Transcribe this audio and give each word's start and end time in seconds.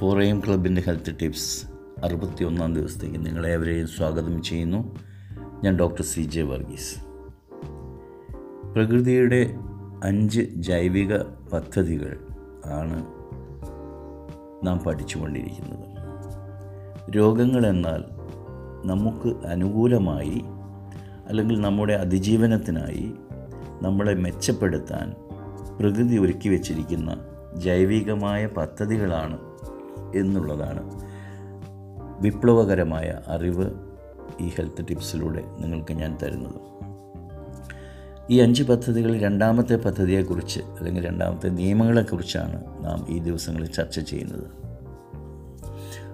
Four 0.00 0.22
M 0.22 0.40
ക്ലബിന്റെ 0.40 0.82
health 0.86 1.18
tips 1.22 1.66
അറുപത്തി 2.04 2.44
ഒന്നാം 2.44 2.74
ദിവസത്തേക്ക് 2.74 3.26
നിങ്ങളെ 3.26 3.54
അവരെയും 3.54 3.88
സ്വാഗതം 3.88 4.42
ചെയ്യുന്നു. 4.42 4.98
ഞാൻ 5.64 5.76
ഡോക്ടർ 5.76 6.02
സി 6.02 6.20
ജെ 6.20 6.42
വർഗീസ്. 6.42 7.04
പ്രകൃതിയുടെ 8.74 9.54
അഞ്ച് 10.04 10.40
ജൈവിക 10.40 11.16
പദ്ധതികൾ 11.52 12.18
ആണ് 12.66 13.06
നാം 14.66 14.78
പഠിച്ചുകൊണ്ടിരിക്കുന്നത്. 14.78 15.86
രോഗങ്ങൾ 17.16 17.66
എന്നാൽ 17.66 18.04
നമുക്ക് 18.88 19.46
അനുകൂലമായി 19.46 20.42
അല്ലെങ്കിൽ 21.26 21.60
നമ്മുടെ 21.60 21.92
അതിജീവനത്തിനായി 21.92 23.12
നമ്മളെ 23.82 24.14
മെച്ചപ്പെടുത്താൻ 24.14 25.14
പ്രകൃതി 25.80 26.16
ഒരുക്കി 26.16 26.48
വച്ചിരിക്കുന്ന 26.48 27.16
ജൈവികമായ 27.56 28.46
പദ്ധതികളാണ് 28.46 29.38
എന്നുള്ളതാണ് 30.14 31.10
വിപ്ലവകരമായ 32.20 33.20
അറിവ് 33.26 33.70
ഈ 34.40 34.48
ഹെൽത്ത് 34.48 34.88
ടിപ്സിലൂടെ 34.88 35.44
നിങ്ങൾക്ക് 35.60 35.92
ഞാൻ 35.92 36.18
തരുന്നത്. 36.22 36.70
ഈ 38.30 38.38
അഞ്ച് 38.38 38.62
പദ്ധതികളിൽ 38.62 39.22
രണ്ടാമത്തെ 39.22 39.76
പദ്ധതിയെക്കുറിച്ച് 39.76 40.60
അല്ലെങ്കിൽ 40.60 41.06
രണ്ടാമത്തെ 41.06 41.48
നിയമങ്ങളെക്കുറിച്ചാണ് 41.48 42.84
നാം 42.84 43.06
ഈ 43.08 43.18
ദിവസങ്ങളിൽ 43.18 43.66
ചർച്ച 43.66 44.00
ചെയ്യുന്നത്. 44.00 44.46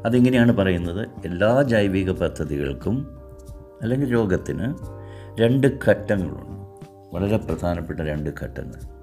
അതിങ്ങനെയാണ് 0.07 0.53
പറയുന്നത്? 0.53 1.09
എല്ലാ 1.25 1.63
ജൈവിക 1.63 2.11
പദ്ധതികൾക്കും 2.11 3.19
അല്ലെങ്കിൽ 3.83 4.13
രോഗത്തിന് 4.13 4.75
രണ്ട് 5.41 5.67
ഘട്ടങ്ങളുണ്ട്. 5.67 6.57
വളരെ 7.17 7.37
പ്രധാനപ്പെട്ട 7.37 8.01
രണ്ട് 8.01 8.31
ഘട്ടങ്ങൾ. 8.43 8.97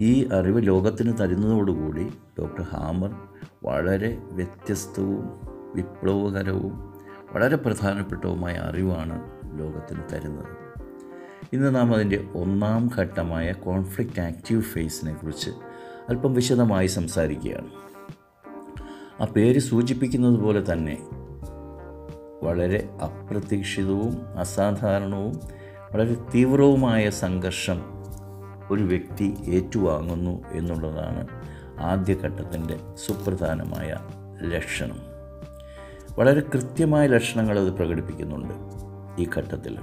ഈ 0.00 0.28
അറിവ് 0.28 0.66
ലോകത്തിന് 0.66 1.18
തരുന്നതോടുകൂടി 1.20 2.08
ഡോക്ടർ 2.38 2.62
ഹാമർ 2.62 3.29
വളരെ 3.62 4.18
വ്യത്യസ്തവും 4.20 5.40
വിപ്ലവകരവും 5.74 6.94
വളരെ 7.32 7.56
പ്രധാനപ്പെട്ടവുമായ 7.56 8.54
അറിവാണ് 8.54 9.30
ലോകത്തിന് 9.58 10.00
തരുന്നത്. 10.12 10.46
ഇന്ന് 11.52 11.74
നാം 11.74 11.94
അതിന്റെ 11.94 12.28
ഒന്നാം 12.34 12.90
ഘട്ടമായ 12.98 13.52
കോൺഫ്ലിക്റ്റ് 13.52 14.20
ആക്റ്റീവ് 14.20 14.62
ഫേസിനെ 14.62 15.14
കുറിച്ച് 15.14 15.50
അല്പം 16.08 16.34
വിശദമായി 16.34 16.86
സംസാരിക്കുകയാണ്. 16.86 17.70
ആ 19.22 19.24
പേര് 19.24 19.58
സൂചിപ്പിക്കുന്നത് 19.58 20.38
പോലെ 20.38 20.72
തന്നെ 20.72 20.98
വളരെ 22.42 22.88
അപ്രതീക്ഷിതവും 23.02 24.38
അസാധാരണവും 24.38 25.32
വളരെ 25.92 26.14
തീവ്രവുമായ 26.34 27.10
സംഘർഷം 27.10 27.80
ഒരു 28.70 28.82
വ്യക്തി 28.82 29.36
ഏറ്റുവാങ്ങുന്നു 29.48 30.42
എന്നുള്ളതാണ് 30.52 31.28
ആദ്യഘട്ടത്തിന്റെ 31.80 32.80
സുപ്രധാനമായ 33.06 33.96
ലക്ഷണം. 34.42 34.98
വളരെ 36.18 36.40
കൃത്യമായ 36.40 37.06
ലക്ഷണങ്ങൾ 37.06 37.58
അത് 37.58 37.70
പ്രകടിപ്പിക്കുന്നുണ്ട് 37.70 38.54
ഈ 39.22 39.28
ഘട്ടത്തിൽ. 39.36 39.78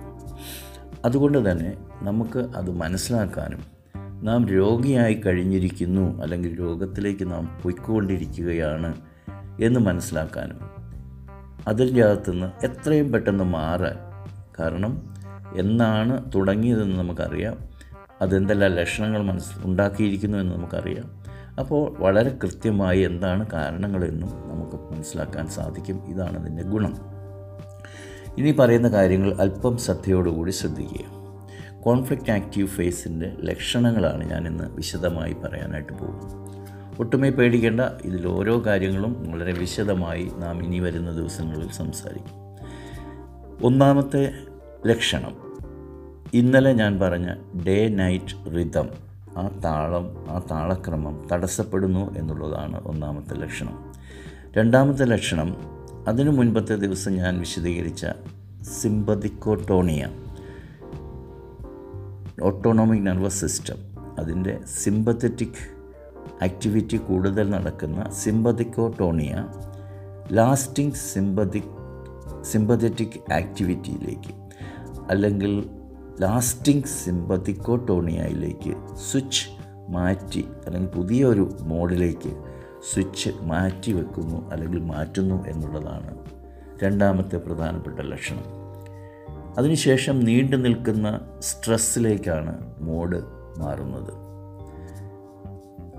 അതുകൊണ്ട് 1.06 1.52
തന്നെ 1.52 1.78
നമുക്ക് 2.02 2.40
അത് 2.40 2.72
മനസ്സിലാക്കാനും 2.72 3.64
നാം 4.26 4.48
രോഗിയായി 4.48 5.14
കഴിഞ്ഞിരിക്കുന്നു 5.14 6.22
അല്ലെങ്കിൽ 6.22 6.60
രോഗത്തിലേക്ക് 6.60 7.32
നാം 7.32 7.60
പൊയ്ക്കൊണ്ടിരിക്കുകയാണ് 7.64 8.94
എന്ന് 9.62 9.80
മനസ്സിലാക്കാനും 9.80 10.60
അതിന്റെ 11.68 12.04
അകത്തുനിന്ന് 12.04 12.66
എത്രയും 12.66 13.12
പെട്ടെന്ന് 13.12 13.44
മാറാൻ 13.44 13.98
കാരണം 14.60 15.16
എന്നാണ് 15.56 16.32
തുടങ്ങിയതെന്ന് 16.36 16.98
നമുക്കറിയാം. 16.98 17.58
അതെന്തെല്ലാം 18.22 18.72
ലക്ഷണങ്ങൾ 18.72 19.22
മനസ്സ് 19.24 19.66
ഉണ്ടാക്കിയിരിക്കുന്നു 19.66 20.38
എന്ന് 20.38 20.56
നമുക്കറിയാം. 20.56 21.27
അപ്പോൾ 21.60 21.96
വളരെ 22.00 22.38
കൃത്യമായി 22.44 23.00
എന്താണ് 23.00 23.48
കാരണങ്ങളെന്നും 23.54 24.30
നമുക്ക് 24.30 24.94
മനസ്സിലാക്കാൻ 24.94 25.48
സാധിക്കും. 25.48 26.02
ഇതാണ് 26.08 26.40
അതിന്റെ 26.40 26.64
ഗുണം. 26.64 26.98
ഇനി 28.38 28.52
പറയുന്ന 28.52 28.88
കാര്യങ്ങൾ 28.88 29.34
അല്പം 29.34 29.78
ശ്രദ്ധയോടുകൂടി 29.78 30.52
ശ്രദ്ധിക്കുക. 30.52 31.18
കോൺഫ്ലിക്റ്റ് 31.82 32.32
ആക്റ്റീവ് 32.32 32.68
ഫേസിന്റെ 32.68 33.38
ലക്ഷണങ്ങളാണ് 33.44 34.32
ഞാനിന്ന് 34.32 34.64
വിശദമായി 34.64 35.34
പറയാനായിട്ട് 35.34 35.94
പോകുന്നത്. 35.94 36.48
ഒട്ടുമേ 37.00 37.30
പേടിക്കേണ്ട 37.30 37.82
ഇതിൽ 37.82 38.28
ഓരോ 38.28 38.66
കാര്യങ്ങളും 38.66 39.32
വളരെ 39.32 39.54
വിശദമായി 39.54 40.32
നാം 40.38 40.64
ഇനി 40.64 40.80
വരുന്ന 40.80 41.12
ദിവസങ്ങളിൽ 41.12 41.72
സംസാരിക്കും. 41.72 42.48
ഒന്നാമത്തെ 43.66 44.34
ലക്ഷണം 44.88 45.38
ഇന്നലെ 46.34 46.74
ഞാൻ 46.74 47.00
പറഞ്ഞ 47.00 47.34
ഡേ 47.68 47.88
നൈറ്റ് 47.88 48.56
റിതം. 48.56 49.07
ആ 49.38 49.48
താളം 49.48 50.26
ആ 50.30 50.42
താളക്രമം 50.52 51.28
തടസ്സപ്പെടുന്നു 51.32 52.16
എന്നുള്ളതാണ് 52.18 52.84
ഒന്നാമത്തെ 52.84 53.36
ലക്ഷണം. 53.36 53.94
രണ്ടാമത്തെ 54.58 55.06
ലക്ഷണം 55.06 55.56
അതിനു 56.08 56.30
മുൻപത്തെ 56.30 56.76
ദിവസം 56.76 57.16
ഞാൻ 57.16 57.40
വിശദീകരിച്ച 57.40 58.06
സിമ്പതിക്കോട്ടോണിയ 58.82 60.08
ഓട്ടോണോമിക് 62.44 63.08
നെർവസ് 63.08 63.42
സിസ്റ്റം. 63.42 63.76
അതിന്റെ 64.20 64.60
സിമ്പത്തറ്റിക് 64.66 65.78
ആക്ടിവിറ്റി 66.44 66.98
കൂടുതൽ 66.98 67.50
നടക്കുന്ന 67.50 68.10
സിമ്പതിക്കോട്ടോണിയ 68.12 69.48
ലാസ്റ്റിംഗ് 70.32 70.94
സിമ്പതിക് 70.94 71.78
സിമ്പതറ്റിക് 72.44 73.34
ആക്ടിവിറ്റിയിലേക്ക് 73.34 74.34
അല്ലെങ്കിൽ 75.10 75.70
ലാസ്റ്റിംഗ് 76.22 76.86
സിമ്പത്തിക്കോട്ടോണിയയിലേക്ക് 76.86 78.98
സ്വിച്ച് 78.98 79.50
മാറ്റി 79.90 80.46
അല്ലെങ്കിൽ 80.66 80.92
പുതിയൊരു 80.92 81.58
മോഡിലേക്ക് 81.62 82.44
സ്വിച്ച് 82.94 83.30
മാറ്റി 83.42 83.92
വെക്കുന്നു 83.92 84.52
അല്ലെങ്കിൽ 84.52 84.80
മാറ്റുന്നു 84.80 85.48
എന്നുള്ളതാണ് 85.48 86.18
രണ്ടാമത്തെ 86.84 87.38
പ്രധാനപ്പെട്ട 87.38 88.00
ലക്ഷണം. 88.00 88.44
അതിനുശേഷം 89.58 90.20
നീണ്ടു 90.20 90.56
നിൽക്കുന്ന 90.56 91.22
സ്ട്രെസ്സിലേക്കാണ് 91.40 92.76
മോഡ് 92.82 93.22
മാറുന്നത്. 93.58 94.14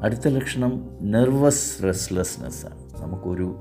അടുത്ത 0.03 0.29
ലക്ഷണം 0.29 0.99
നെർവസ് 1.03 1.85
റെസ്ലെസ്നെസ്സാണ്. 1.85 3.01
നമുക്കൊരു 3.01 3.59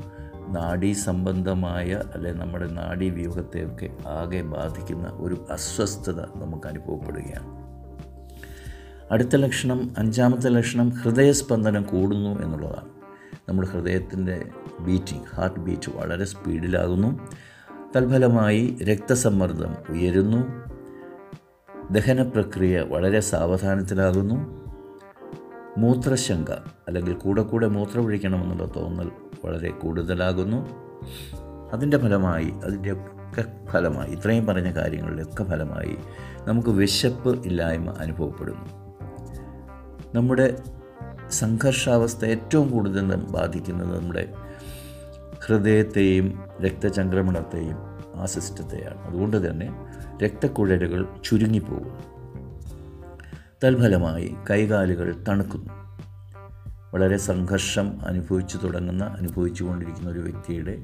നാഡീ 0.47 0.94
സംബന്ധമായ 0.94 2.03
അല്ലെ 2.13 2.34
നമ്മുടെ 2.34 2.68
നാഡീ 2.68 3.09
വ്യൂഹത്തെയൊക്കെ 3.09 3.90
ആകെ 4.08 4.41
ബാധിക്കുന്ന 4.41 5.08
ഒരു 5.16 5.46
അസ്വസ്ഥത 5.52 6.22
നമുക്ക് 6.22 6.68
അനുഭവപ്പെടുകയാണ് 6.68 7.68
അടുത്ത 9.12 9.35
ലക്ഷണം 9.35 9.94
അഞ്ചാമത്തെ 9.97 10.50
ലക്ഷണം 10.50 10.90
ഹൃദയസ്പന്ദനം 10.90 11.84
കൂടുന്നു 11.84 12.44
എന്നുള്ളതാണ്. 12.44 12.90
നമ്മുടെ 13.50 13.68
ഹൃദയത്തിന്റെ 13.68 14.50
ബീറ്റിംഗ് 14.80 15.35
ഹാർട്ട് 15.35 15.59
ബീറ്റ് 15.59 15.91
വളരെ 15.96 16.25
സ്പീഡിലാകുന്നു. 16.25 17.19
തൽഫലമായി 17.96 18.78
രക്തസമ്മർദ്ദം 18.84 19.75
ഉയരുന്നു. 19.90 20.38
ദഹന 21.91 22.22
പ്രക്രിയ 22.22 22.81
വളരെ 22.81 23.19
സാവധാനത്തിലാകുന്നു. 23.19 24.68
മൂത്രശങ്ക 25.78 26.52
അല്ലെങ്കിൽ 26.88 27.14
കൂടെ 27.14 27.41
കൂടെ 27.41 27.68
മൂത്രമൊഴിക്കണമെന്നുള്ള 27.68 28.66
തോന്നൽ 28.75 29.12
വളരെ 29.45 29.69
കൂടുതലാകുന്നു. 29.69 30.65
അതിന്റെ 31.73 31.97
ഫലമായി 31.97 32.53
അതിന്റെ 32.65 32.91
ഒക്കെ 32.91 33.45
ഫലമായി 33.69 34.11
ഇത്രയും 34.11 34.45
പറഞ്ഞ 34.45 34.73
കാര്യങ്ങളുടെയൊക്കെ 34.73 35.43
ഫലമായി 35.43 35.97
നമുക്ക് 36.47 36.69
വിശപ്പ് 36.69 37.47
ഇല്ലായ്മ 37.47 37.89
അനുഭവപ്പെടുന്നു. 37.89 38.87
നമ്മുടെ 40.15 40.63
സംഘർഷാവസ്ഥ 41.29 42.25
ഏറ്റവും 42.25 42.71
കൂടുതൽ 42.71 43.15
ബാധിക്കുന്നത് 43.15 43.99
നമ്മുടെ 43.99 44.33
ഹൃദയത്തെയും 45.45 46.43
രക്തചംക്രമണത്തെയും 46.65 47.77
ആ 48.15 48.25
സിസ്റ്റത്തെയാണ് 48.25 49.07
അതുകൊണ്ട് 49.07 49.51
തന്നെ 49.51 49.73
രക്തക്കുഴലുകൾ 50.23 51.07
ചുരുങ്ങിപ്പോകും 51.25 52.17
തൽഫലമായി 53.63 54.35
കൈകാലുകൾ 54.49 55.23
തണുക്കുന്നു. 55.28 55.86
വളരെ 56.97 57.17
സംഘർഷം 57.17 57.88
അനുഭവിച്ചു 58.05 58.58
തുടങ്ങുന്ന 58.58 59.03
അനുഭവിച്ചു 59.03 59.64
കൊണ്ടിരിക്കുന്ന 59.64 60.09
ഒരു 60.09 60.20
വ്യക്തിയുടെ 60.20 60.78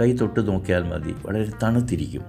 കൈ 0.00 0.12
തൊട്ട് 0.12 0.48
നോക്കിയാൽ 0.48 0.82
മതി. 0.82 1.14
വളരെ 1.26 1.52
തണുത്തിരിക്കും. 1.62 2.22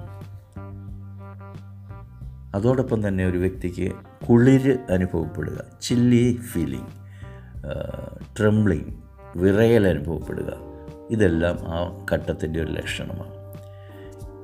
അതോടൊപ്പം 2.56 3.08
തന്നെ 3.08 3.26
ഒരു 3.26 3.38
വ്യക്തിക്ക് 3.38 3.92
കുളിര് 4.30 4.78
അനുഭവപ്പെടുക 4.92 5.66
ചില്ലി 5.82 6.40
ഫീലിംഗ് 6.42 6.88
ട്രംബ്ലിങ് 8.40 8.94
വിറയൽ 9.36 9.88
അനുഭവപ്പെടുക 9.88 10.54
ഇതെല്ലാം 11.10 11.58
ആ 11.60 12.06
ഘട്ടത്തിന്റെ 12.12 12.64
ഒരു 12.64 12.72
ലക്ഷണമാണ്. 12.72 13.36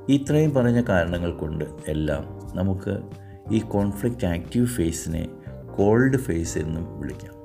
ഇത്രയും 0.08 0.54
പറഞ്ഞ 0.54 0.82
കാരണങ്ങൾ 0.88 1.32
കൊണ്ട് 1.32 1.64
എല്ലാം 1.88 2.22
നമുക്ക് 2.54 2.98
ഈ 3.54 3.58
കോൺഫ്ലിക്റ്റ് 3.58 4.26
ആക്റ്റീവ് 4.26 4.66
ഫേസിനെ 4.66 5.28
കോൾഡ് 5.78 6.16
ഫേസ് 6.16 6.58
എന്നും 6.58 7.00
വിളിക്കാം. 7.00 7.35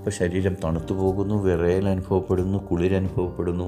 അപ്പോൾ 0.00 0.10
ശരീരം 0.10 0.56
തണുത്തു 0.64 0.92
പോകുന്നു 0.94 1.34
വിറയൽ 1.44 1.88
അനുഭവപ്പെടുന്നു 1.88 2.58
കുളിരനുഭവപ്പെടുന്നു 2.58 3.66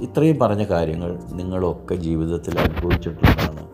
ഇത്രയും 0.00 0.38
പറഞ്ഞ 0.38 0.64
കാര്യങ്ങൾ 0.64 1.18
നിങ്ങളൊക്കെ 1.32 1.94
ജീവിതത്തിൽ 1.94 2.58
അനുഭവിച്ചിട്ടുള്ളതാണ്. 2.58 3.64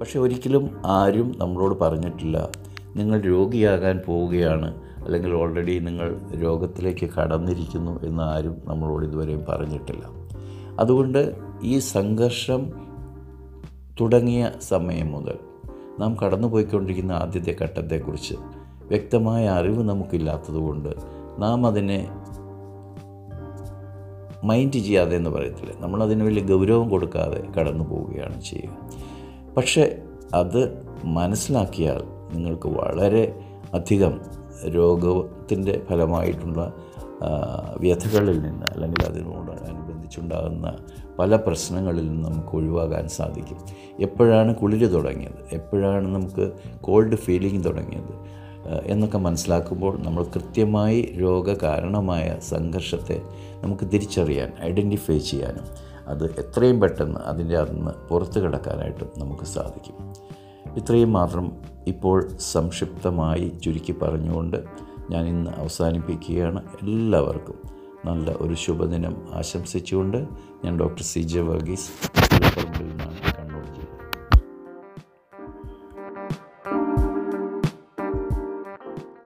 പക്ഷെ 0.00 0.18
ഒരിക്കലും 0.18 0.70
ആരും 0.86 1.34
നമ്മളോട് 1.38 1.78
പറഞ്ഞിട്ടില്ല. 1.80 2.50
നിങ്ങൾ 2.96 3.20
രോഗിയാകാൻ 3.20 4.00
പോവുകയാണ് 4.06 4.82
അല്ലെങ്കിൽ 5.04 5.32
ഓൾറെഡി 5.34 5.78
നിങ്ങൾ 5.78 6.20
രോഗത്തിലേക്ക് 6.42 7.10
കടന്നിരിക്കുന്നു 7.10 8.02
എന്ന് 8.04 8.22
ആരും 8.22 8.62
നമ്മളോട് 8.64 9.06
ഇതുവരെയും 9.06 9.44
പറഞ്ഞിട്ടില്ല. 9.48 10.04
അതുകൊണ്ട് 10.78 11.34
ഈ 11.62 11.78
സംഘർഷം 11.78 12.72
തുടങ്ങിയ 14.00 14.50
സമയം 14.68 15.12
മുതൽ 15.12 15.38
നാം 15.98 16.16
കടന്നുപോയിക്കൊണ്ടിരിക്കുന്ന 16.22 17.12
ആദ്യത്തെ 17.12 17.56
ഘട്ടത്തെക്കുറിച്ച് 17.62 18.34
വ്യക്തമായ 18.88 19.48
അറിവ് 19.48 19.88
നമുക്കില്ലാത്തതുകൊണ്ട് 19.88 20.88
നാം 21.38 21.66
അതിനെ 21.66 22.08
മൈൻഡ് 24.44 24.72
ചെയ്യാതെ 24.72 25.16
എന്ന് 25.16 25.30
പറയത്തില്ല? 25.30 25.72
നമ്മളതിന് 25.80 26.22
വലിയ 26.24 26.42
ഗൗരവം 26.42 26.88
കൊടുക്കാതെ 26.88 27.42
കടന്നു 27.58 27.84
പോവുകയാണ് 27.84 28.40
ചെയ്യുക. 28.40 28.76
പക്ഷേ 29.56 29.98
അത് 30.34 30.60
മനസ്സിലാക്കിയാൽ 31.04 32.04
നിങ്ങൾക്ക് 32.32 32.68
വളരെ 32.68 33.40
അധികം 33.74 34.20
രോഗത്തിന്റെ 34.68 35.82
ഫലമായിട്ടുള്ള 35.88 36.72
വ്യഥകളിൽ 37.76 38.42
നിന്ന് 38.42 38.66
അല്ലെങ്കിൽ 38.66 39.04
അതിനോട് 39.04 39.50
അനുബന്ധിച്ചുണ്ടാകുന്ന 39.50 40.76
പല 41.18 41.36
പ്രശ്നങ്ങളിൽ 41.36 42.08
നിന്ന് 42.08 42.28
നമുക്ക് 42.28 42.56
ഒഴിവാകാൻ 42.56 43.08
സാധിക്കും. 43.08 43.56
എപ്പോഴാണ് 44.00 44.54
കുളിര് 44.54 44.92
തുടങ്ങിയത്? 44.92 45.40
എപ്പോഴാണ് 45.52 46.08
നമുക്ക് 46.14 46.52
കോൾഡ് 46.80 47.16
ഫീലിംഗ് 47.16 47.64
തുടങ്ങിയത്? 47.64 48.14
എന്നൊക്കെ 48.84 49.18
മനസ്സിലാക്കുമ്പോൾ 49.18 49.98
നമ്മൾ 50.02 50.24
കൃത്യമായി 50.24 51.14
രോഗകാരണമായ 51.20 52.36
സംഘർഷത്തെ 52.42 53.22
നമുക്ക് 53.62 53.86
തിരിച്ചറിയാൻ 53.92 54.52
ഐഡന്റിഫൈ 54.60 55.18
ചെയ്യാനും 55.18 55.66
അത് 56.06 56.24
എത്രയും 56.24 56.80
പെട്ടെന്ന് 56.80 57.20
അതിന്റെ 57.20 57.58
അന്ന് 57.58 57.90
പുറത്ത് 58.08 58.38
കിടക്കാനായിട്ടും 58.38 59.10
നമുക്ക് 59.18 59.44
സാധിക്കും. 59.44 59.96
ഇത്രയും 60.76 61.12
മാത്രം 61.12 61.52
ഇപ്പോൾ 61.86 62.28
സംക്ഷിപ്തമായി 62.38 63.52
ചുരുക്കി 63.64 63.92
പറഞ്ഞുകൊണ്ട് 63.92 64.56
ഞാൻ 65.10 65.28
ഇന്ന് 65.28 65.50
അവസാനിപ്പിക്കുകയാണ്. 65.50 66.62
എല്ലാവർക്കും 66.82 67.58
നല്ല 68.04 68.30
ഒരു 68.30 68.54
ശുഭദിനം 68.54 69.16
ആശംസിച്ചുകൊണ്ട് 69.34 70.18
ഞാൻ 70.64 70.80
ഡോക്ടർ 70.80 71.02
സി 71.02 71.20
ജെ 71.20 71.40
വർഗീസ് 71.40 71.90
നിന്നാണ് 72.82 73.17